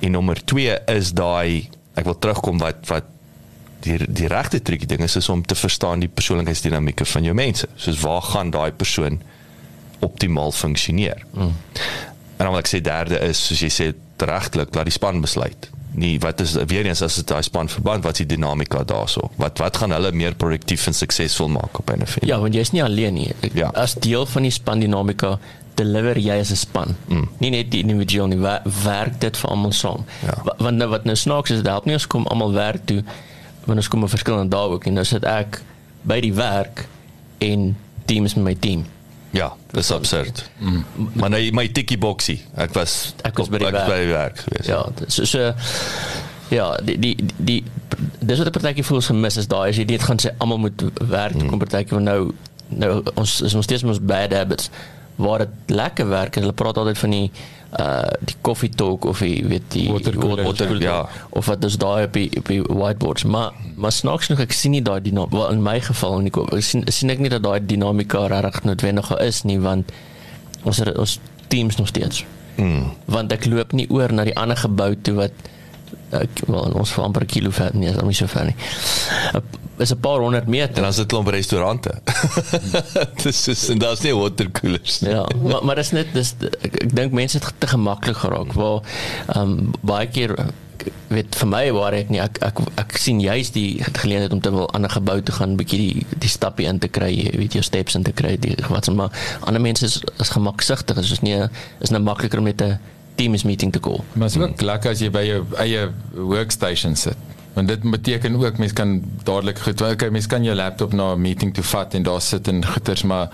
En 0.01 0.11
nommer 0.11 0.45
2 0.45 0.79
is 0.87 1.13
daai 1.13 1.69
ek 1.95 2.05
wil 2.05 2.19
terugkom 2.19 2.59
wat 2.59 2.85
wat 2.89 3.05
die 3.85 3.99
die 4.07 4.29
regte 4.31 4.61
triekie 4.63 4.89
ding 4.91 5.03
is 5.07 5.17
is 5.17 5.29
om 5.29 5.43
te 5.47 5.55
verstaan 5.55 6.03
die 6.03 6.11
persoonlikheidsdinamieke 6.11 7.05
van 7.05 7.25
jou 7.25 7.35
mense. 7.35 7.69
Soos 7.77 8.01
waar 8.01 8.23
gaan 8.23 8.51
daai 8.51 8.73
persoon 8.73 9.21
optimaal 10.01 10.53
funksioneer. 10.53 11.25
Mm. 11.33 11.55
En 12.37 12.45
dan 12.47 12.53
wil 12.53 12.61
ek 12.61 12.71
sê 12.71 12.81
derde 12.83 13.19
is 13.27 13.41
soos 13.47 13.61
jy 13.61 13.71
sê 13.73 13.93
regtelik 14.19 14.75
laat 14.75 14.91
die 14.91 14.95
span 14.95 15.21
besluit. 15.21 15.71
Nie 15.93 16.19
wat 16.21 16.41
is 16.41 16.53
weer 16.67 16.87
eens 16.87 17.03
as 17.03 17.15
dit 17.15 17.27
daai 17.27 17.43
span 17.43 17.69
verband 17.69 18.05
wat 18.05 18.13
is 18.21 18.27
die 18.27 18.37
dinamika 18.37 18.85
daarso? 18.85 19.31
Wat 19.37 19.59
wat 19.59 19.77
gaan 19.77 19.91
hulle 19.93 20.13
meer 20.13 20.35
produktief 20.35 20.87
en 20.87 20.95
suksesvol 20.95 21.49
maak 21.49 21.79
op 21.79 21.91
'n 21.91 22.03
of 22.03 22.17
Ja, 22.21 22.39
want 22.41 22.55
jy's 22.55 22.71
nie 22.71 22.83
alleen 22.85 23.15
nie. 23.15 23.33
Ja. 23.55 23.69
As 23.75 23.95
deel 23.95 24.27
van 24.27 24.43
die 24.43 24.51
span 24.51 24.79
dinamika 24.81 25.39
deliver 25.75 26.19
jy 26.19 26.39
as 26.41 26.51
'n 26.51 26.57
span. 26.57 26.97
Mm. 27.09 27.29
Nie 27.39 27.51
net 27.51 27.71
die 27.71 27.81
individueel 27.81 28.27
nie, 28.27 28.39
wer- 28.39 28.63
werk 28.85 29.21
dit 29.21 29.37
vir 29.37 29.51
almal 29.51 29.73
saam. 29.73 30.05
Ja. 30.23 30.35
Wa- 30.45 30.55
Want 30.59 30.77
nou 30.77 30.89
wat 30.91 31.05
nou 31.05 31.17
snaaks 31.17 31.51
is, 31.51 31.57
dit 31.57 31.67
help 31.67 31.85
nie 31.85 31.95
ons 31.95 32.07
kom 32.07 32.27
almal 32.27 32.53
werk 32.53 32.87
toe 32.87 33.03
want 33.65 33.79
ons 33.79 33.89
kom 33.89 34.03
op 34.03 34.09
verskillende 34.09 34.49
dae 34.57 34.69
ook 34.69 34.87
en 34.87 34.93
nou 34.95 35.05
sit 35.05 35.25
ek 35.25 35.63
by 36.03 36.21
die 36.21 36.33
werk 36.35 36.87
en 37.39 37.77
teams 38.07 38.35
met 38.35 38.45
my 38.45 38.55
team. 38.55 38.85
Ja, 39.31 39.53
dis 39.71 39.91
absurd. 39.93 40.51
Mm. 40.59 40.85
Maar 41.13 41.31
nee, 41.31 41.53
my 41.53 41.69
tikkie 41.69 41.99
boksie. 41.99 42.41
Ek 42.57 42.73
was 42.73 43.15
Ek 43.23 43.37
was 43.37 43.49
by 43.53 43.59
die 43.59 43.67
ek 43.69 43.73
werk. 43.77 43.89
by 43.89 43.99
die 44.01 44.13
werk 44.13 44.39
gewees. 44.47 44.67
Ja, 44.67 44.87
so 45.07 45.25
so 45.25 45.53
ja, 46.49 46.69
die 46.85 46.99
die 46.99 47.17
die 47.37 47.65
dis 48.19 48.39
wat 48.39 48.47
'n 48.47 48.57
partytjie 48.57 48.85
voels 48.85 49.07
gemis 49.07 49.37
is 49.37 49.47
daai 49.47 49.69
as 49.69 49.77
jy 49.77 49.85
net 49.85 50.03
gaan 50.03 50.21
sê 50.23 50.33
almal 50.39 50.59
moet 50.59 50.85
werk, 51.09 51.35
mm. 51.35 51.49
kom 51.49 51.59
partytjie 51.59 51.95
van 51.99 52.03
nou 52.03 52.33
nou 52.69 53.03
ons 53.15 53.41
is 53.41 53.53
nog 53.53 53.65
steeds 53.65 53.83
ons 53.83 54.01
bad 54.01 54.33
habits 54.33 54.71
waar 55.19 55.39
dit 55.45 55.75
lekker 55.79 56.09
werk 56.09 56.37
en 56.39 56.43
hulle 56.47 56.55
praat 56.57 56.79
altyd 56.79 56.99
van 57.05 57.11
die 57.17 57.31
uh 57.79 58.09
die 58.25 58.37
coffee 58.41 58.71
talk 58.73 59.05
of 59.05 59.19
die 59.21 59.43
weet 59.45 59.67
die 59.75 59.89
Watercooler. 59.93 60.45
Water- 60.47 60.81
ja. 60.83 61.03
of 61.37 61.47
wat 61.51 61.61
dis 61.61 61.77
daai 61.77 62.05
op 62.07 62.13
die 62.17 62.31
op 62.41 62.47
die 62.49 62.63
whiteboards 62.63 63.25
maar 63.29 63.51
maar 63.77 63.93
snaaks 63.93 64.27
genoeg 64.31 64.41
ek 64.47 64.53
sien 64.57 64.73
nie 64.73 64.83
daai 64.83 65.03
dinamika 65.05 65.37
wel 65.37 65.51
in 65.53 65.63
my 65.63 65.77
geval 65.85 66.19
nie 66.25 66.33
ek 66.33 66.63
sien 66.65 66.87
sien 66.89 67.11
ek 67.13 67.19
nie 67.21 67.29
dat 67.35 67.43
daai 67.45 67.61
dinamika 67.67 68.27
regtig 68.33 68.65
noodwendig 68.65 69.11
is 69.21 69.43
nie 69.45 69.59
want 69.61 69.93
ons 70.65 70.81
ons 70.97 71.19
teams 71.49 71.77
nog 71.77 71.89
steeds 71.93 72.25
Mm. 72.59 72.89
want 73.07 73.33
ek 73.33 73.45
loop 73.47 73.73
nie 73.73 73.85
oor 73.91 74.11
na 74.13 74.25
die 74.27 74.35
ander 74.35 74.57
gebou 74.59 74.89
toe 75.07 75.13
wat 75.15 75.31
ek 76.11 76.43
wel 76.47 76.67
in 76.67 76.73
ons 76.73 76.91
vir 76.93 77.05
amper 77.05 77.23
'n 77.23 77.27
kilo 77.27 77.51
ver 77.51 77.71
nee, 77.75 77.89
is 77.91 77.97
hom 77.97 78.07
nie 78.07 78.15
so 78.15 78.27
ver 78.27 78.45
nie. 78.45 78.55
Is 79.79 79.93
'n 79.93 80.01
paar 80.01 80.21
honderd 80.21 80.45
En 80.45 80.51
meter. 80.51 80.83
dan 80.83 80.93
sit 80.93 81.07
klomp 81.07 81.29
restaurante. 81.29 81.91
dis 83.23 83.49
is 83.49 83.69
en 83.69 83.79
daar's 83.79 84.01
nie 84.01 84.15
waterkoelers. 84.15 85.01
nie. 85.01 85.11
Ja, 85.11 85.27
maar 85.43 85.65
maar 85.65 85.75
dis 85.77 85.91
net 85.93 86.07
dis 86.13 86.35
ek, 86.63 86.83
ek 86.83 86.95
dink 86.95 87.13
mense 87.13 87.39
het 87.39 87.53
te 87.59 87.67
gemaklik 87.67 88.17
geraak 88.17 88.53
waar 88.53 88.81
ehm 89.27 89.41
um, 89.43 89.71
baie 89.83 90.07
keer 90.07 90.35
weet 91.09 91.35
vir 91.37 91.49
my 91.49 91.71
waar 91.73 91.93
ek 91.93 92.09
nie 92.09 92.21
ek 92.21 92.39
ek, 92.43 92.59
ek 92.79 92.97
sien 92.97 93.21
juist 93.21 93.55
die 93.55 93.83
geleentheid 93.99 94.33
om 94.33 94.41
te 94.41 94.51
wil 94.51 94.69
'n 94.75 94.89
gebou 94.89 95.21
te 95.23 95.33
gaan 95.33 95.57
bietjie 95.57 95.79
die 95.79 96.07
die 96.19 96.29
stappie 96.29 96.67
in 96.67 96.79
te 96.79 96.89
kry, 96.89 97.11
jy 97.11 97.39
weet 97.39 97.53
jou 97.53 97.63
steps 97.63 97.95
in 97.95 98.03
te 98.03 98.13
kry, 98.13 98.37
die 98.37 98.57
wat 98.69 98.85
se 98.85 98.91
maar 98.91 99.11
ander 99.41 99.61
mense 99.61 99.85
is 99.85 100.01
is 100.21 100.29
gemaksigtig, 100.31 100.97
is 100.99 101.11
is 101.11 101.21
nie 101.21 101.49
is 101.81 101.91
nou 101.91 102.03
makliker 102.03 102.39
om 102.39 102.45
net 102.45 102.63
'n 102.63 102.79
teams 103.19 103.45
meeting 103.49 103.73
te 103.75 103.83
call. 103.83 104.01
Maar 104.15 104.31
is 104.31 104.39
ook 104.39 104.63
lekker 104.63 104.95
as 104.95 105.03
jy 105.03 105.11
by 105.15 105.25
jou 105.27 105.41
eie 105.65 105.89
workstation 106.15 106.97
sit. 106.99 107.27
Want 107.57 107.69
dit 107.73 107.83
beteken 107.83 108.39
ook 108.39 108.61
mens 108.63 108.73
kan 108.77 109.01
dadelik 109.27 109.59
goed, 109.65 109.83
okay, 109.83 110.13
mens 110.15 110.29
kan 110.31 110.45
jou 110.47 110.55
laptop 110.55 110.95
na 110.95 111.15
'n 111.15 111.21
meeting 111.21 111.55
toe 111.55 111.65
vat 111.65 111.95
en 111.95 112.03
daar 112.03 112.23
sit 112.23 112.49
en 112.49 112.65
goeters, 112.65 113.03
maar 113.03 113.31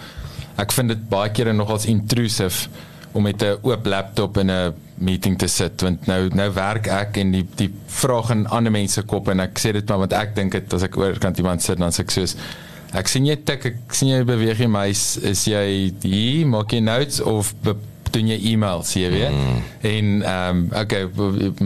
ek 0.57 0.73
vind 0.73 0.89
dit 0.89 1.09
baie 1.09 1.31
kere 1.31 1.53
nogals 1.53 1.87
intrusive 1.87 2.69
om 3.13 3.23
met 3.23 3.43
'n 3.43 3.59
oop 3.63 3.87
laptop 3.87 4.39
in 4.39 4.51
'n 4.51 4.75
meeting 4.95 5.39
te 5.39 5.47
sit 5.47 5.81
want 5.81 6.07
nou 6.07 6.29
nou 6.35 6.53
werk 6.55 6.87
ek 6.87 7.17
en 7.17 7.33
die 7.35 7.47
die 7.59 7.71
vraag 7.87 8.31
in 8.31 8.47
ander 8.47 8.73
mense 8.73 9.03
kop 9.03 9.29
en 9.29 9.41
ek 9.41 9.59
sê 9.59 9.73
dit 9.73 9.89
maar 9.89 10.05
want 10.05 10.13
ek 10.13 10.35
dink 10.35 10.53
dit 10.53 10.77
as 10.77 10.83
ek 10.83 10.97
oorkant 10.97 11.39
iemand 11.39 11.63
sit 11.63 11.79
dan 11.79 11.95
sê 11.95 12.05
ek 12.05 12.15
soos 12.15 12.37
ek 12.95 13.11
sien 13.11 13.27
jy 13.27 13.37
tik 13.37 13.67
ek 13.73 13.97
sien 13.99 14.13
jy 14.13 14.23
beweeg 14.29 14.63
jy 14.63 14.71
muis 14.71 15.17
is 15.17 15.45
jy 15.51 15.93
hier 16.03 16.47
maak 16.47 16.73
jy 16.73 16.81
notes 16.81 17.21
of 17.21 17.55
be, 17.63 17.75
doen 18.15 18.31
jy 18.33 18.39
e-mails 18.53 18.95
jy 18.99 19.11
weet 19.13 19.37
mm. 19.37 19.61
en 19.91 20.11
ehm 20.23 20.65
um, 20.65 20.65
okay 20.81 21.05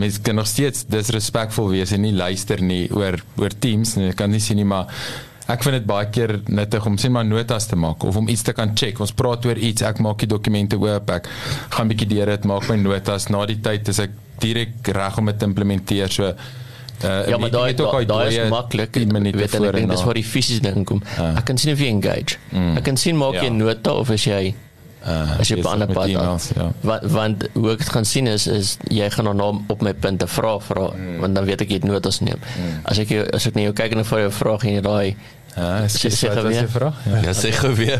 mens 0.01 0.19
kan 0.25 0.39
nog 0.39 0.49
steeds 0.49 0.85
disrespekvol 0.91 1.71
wees 1.73 1.93
en 1.95 2.05
nie 2.05 2.13
luister 2.15 2.61
nie 2.61 2.85
oor 2.95 3.19
oor 3.39 3.57
teams 3.65 3.95
nie 3.97 4.11
ek 4.11 4.21
kan 4.21 4.31
nie 4.33 4.43
sien 4.43 4.59
nie 4.59 4.67
maar 4.67 4.91
ek 5.49 5.65
vind 5.65 5.79
dit 5.79 5.89
baie 5.89 6.09
keer 6.13 6.35
nuttig 6.53 6.85
om 6.85 6.97
sien 7.01 7.13
maar 7.15 7.25
notas 7.25 7.67
te 7.71 7.77
maak 7.79 8.05
of 8.05 8.17
om 8.21 8.29
iets 8.29 8.45
te 8.45 8.53
kan 8.57 8.75
check 8.77 9.01
ons 9.01 9.15
praat 9.17 9.45
oor 9.49 9.57
iets 9.69 9.85
ek 9.89 10.01
maak 10.05 10.21
die 10.21 10.29
dokumente 10.29 10.77
oop 10.77 11.13
ek 11.17 11.29
gaan 11.75 11.89
bietjie 11.89 12.09
deur 12.13 12.33
dit 12.35 12.49
maak 12.49 12.69
my 12.69 12.77
notas 12.83 13.29
na 13.33 13.45
die 13.49 13.59
tyd 13.65 13.89
is 13.93 14.01
ek 14.05 14.17
direk 14.39 14.93
reg 14.95 15.17
om 15.19 15.31
dit 15.31 15.39
te 15.39 15.49
implementeer 15.49 16.19
so 16.19 16.33
Uh, 16.99 17.29
Ja, 17.31 17.37
maar 17.39 17.51
daai 17.51 17.73
daai 17.79 18.05
daai 18.05 18.27
is 18.27 18.49
maklik. 18.51 18.97
Weet 18.99 19.53
en 19.55 19.67
ek 19.69 19.75
dink 19.77 19.91
dis 19.93 20.01
waar 20.03 20.17
die 20.19 20.25
fisiese 20.27 20.63
ding 20.65 20.83
kom. 20.83 20.99
Ja. 21.15 21.29
Ek 21.39 21.45
kan 21.47 21.55
sien 21.61 21.71
of 21.71 21.79
jy 21.79 21.87
engage. 21.93 22.35
Mm. 22.51 22.73
Ek 22.75 22.83
kan 22.89 22.99
sien 22.99 23.15
maak 23.15 23.37
jy 23.39 23.45
Ja. 23.47 23.53
'n 23.53 23.61
nota 23.61 23.93
of 23.93 24.11
as 24.11 24.25
jy 24.27 24.53
uh, 25.07 25.39
as 25.39 25.47
jy 25.49 25.57
op 25.59 25.63
'n 25.65 25.67
ander 25.73 25.87
pad 25.87 26.07
e-mails, 26.09 26.49
ja. 26.55 26.71
want, 26.81 27.03
want 27.11 27.47
hoe 27.53 27.71
ek 27.71 27.77
dit 27.79 27.89
gaan 27.89 28.05
sien 28.05 28.27
is 28.27 28.47
is 28.47 28.77
jy 28.89 29.09
gaan 29.09 29.25
dan 29.37 29.63
op 29.67 29.81
my 29.81 29.93
punte 29.93 30.27
vra 30.27 30.59
vra 30.59 30.89
Mm. 30.93 31.19
want 31.19 31.35
dan 31.35 31.45
weet 31.45 31.61
ek 31.61 31.67
jy 31.69 31.73
het 31.75 31.83
notas 31.83 32.19
neem. 32.19 32.39
As 32.83 32.97
ek 32.99 33.09
jou, 33.09 33.25
as 33.33 33.45
ek 33.47 33.55
net 33.55 33.63
jou 33.63 33.73
kyk 33.73 33.91
en 33.95 34.03
vir 34.05 34.19
jou 34.19 34.31
vra 34.31 34.57
en 34.63 34.73
jy 34.73 34.81
daai 34.81 35.15
Ja, 35.57 35.87
sê 35.87 36.27
wat 36.29 36.43
was 36.43 36.55
die 36.55 36.67
vraag? 36.71 36.93
Ja, 37.25 37.31
sê 37.33 37.51
geweer. 37.51 37.99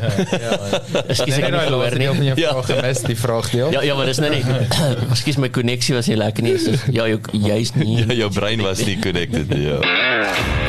Ekskuus 1.12 1.38
ek 1.38 1.44
het 1.44 1.52
daai 1.52 1.68
gehoor 1.68 1.92
nie. 1.92 2.00
deel 2.00 2.14
van 2.16 2.26
jou 2.26 2.38
Ja. 2.40 2.52
vraag 2.54 2.66
gemis, 2.66 3.02
die 3.04 3.16
vraagdeel. 3.18 3.72
Ja 3.72 3.82
ja, 3.82 3.96
maar 3.96 4.06
dis 4.06 4.20
nou 4.20 4.30
nie. 4.32 4.44
Ekskuus 5.12 5.38
my 5.38 5.50
koneksie 5.50 5.96
was 5.96 6.08
nie 6.08 6.16
lekker 6.16 6.44
nie. 6.44 6.58
So, 6.58 6.72
ja, 6.92 7.08
jou 7.08 7.20
jy's 7.34 7.74
nie. 7.76 7.98
Ja, 8.06 8.14
jou 8.14 8.30
brein 8.32 8.62
was 8.62 8.86
nie 8.86 9.00
connected 9.02 9.50
nie. 9.50 9.66
Ja. 9.68 9.80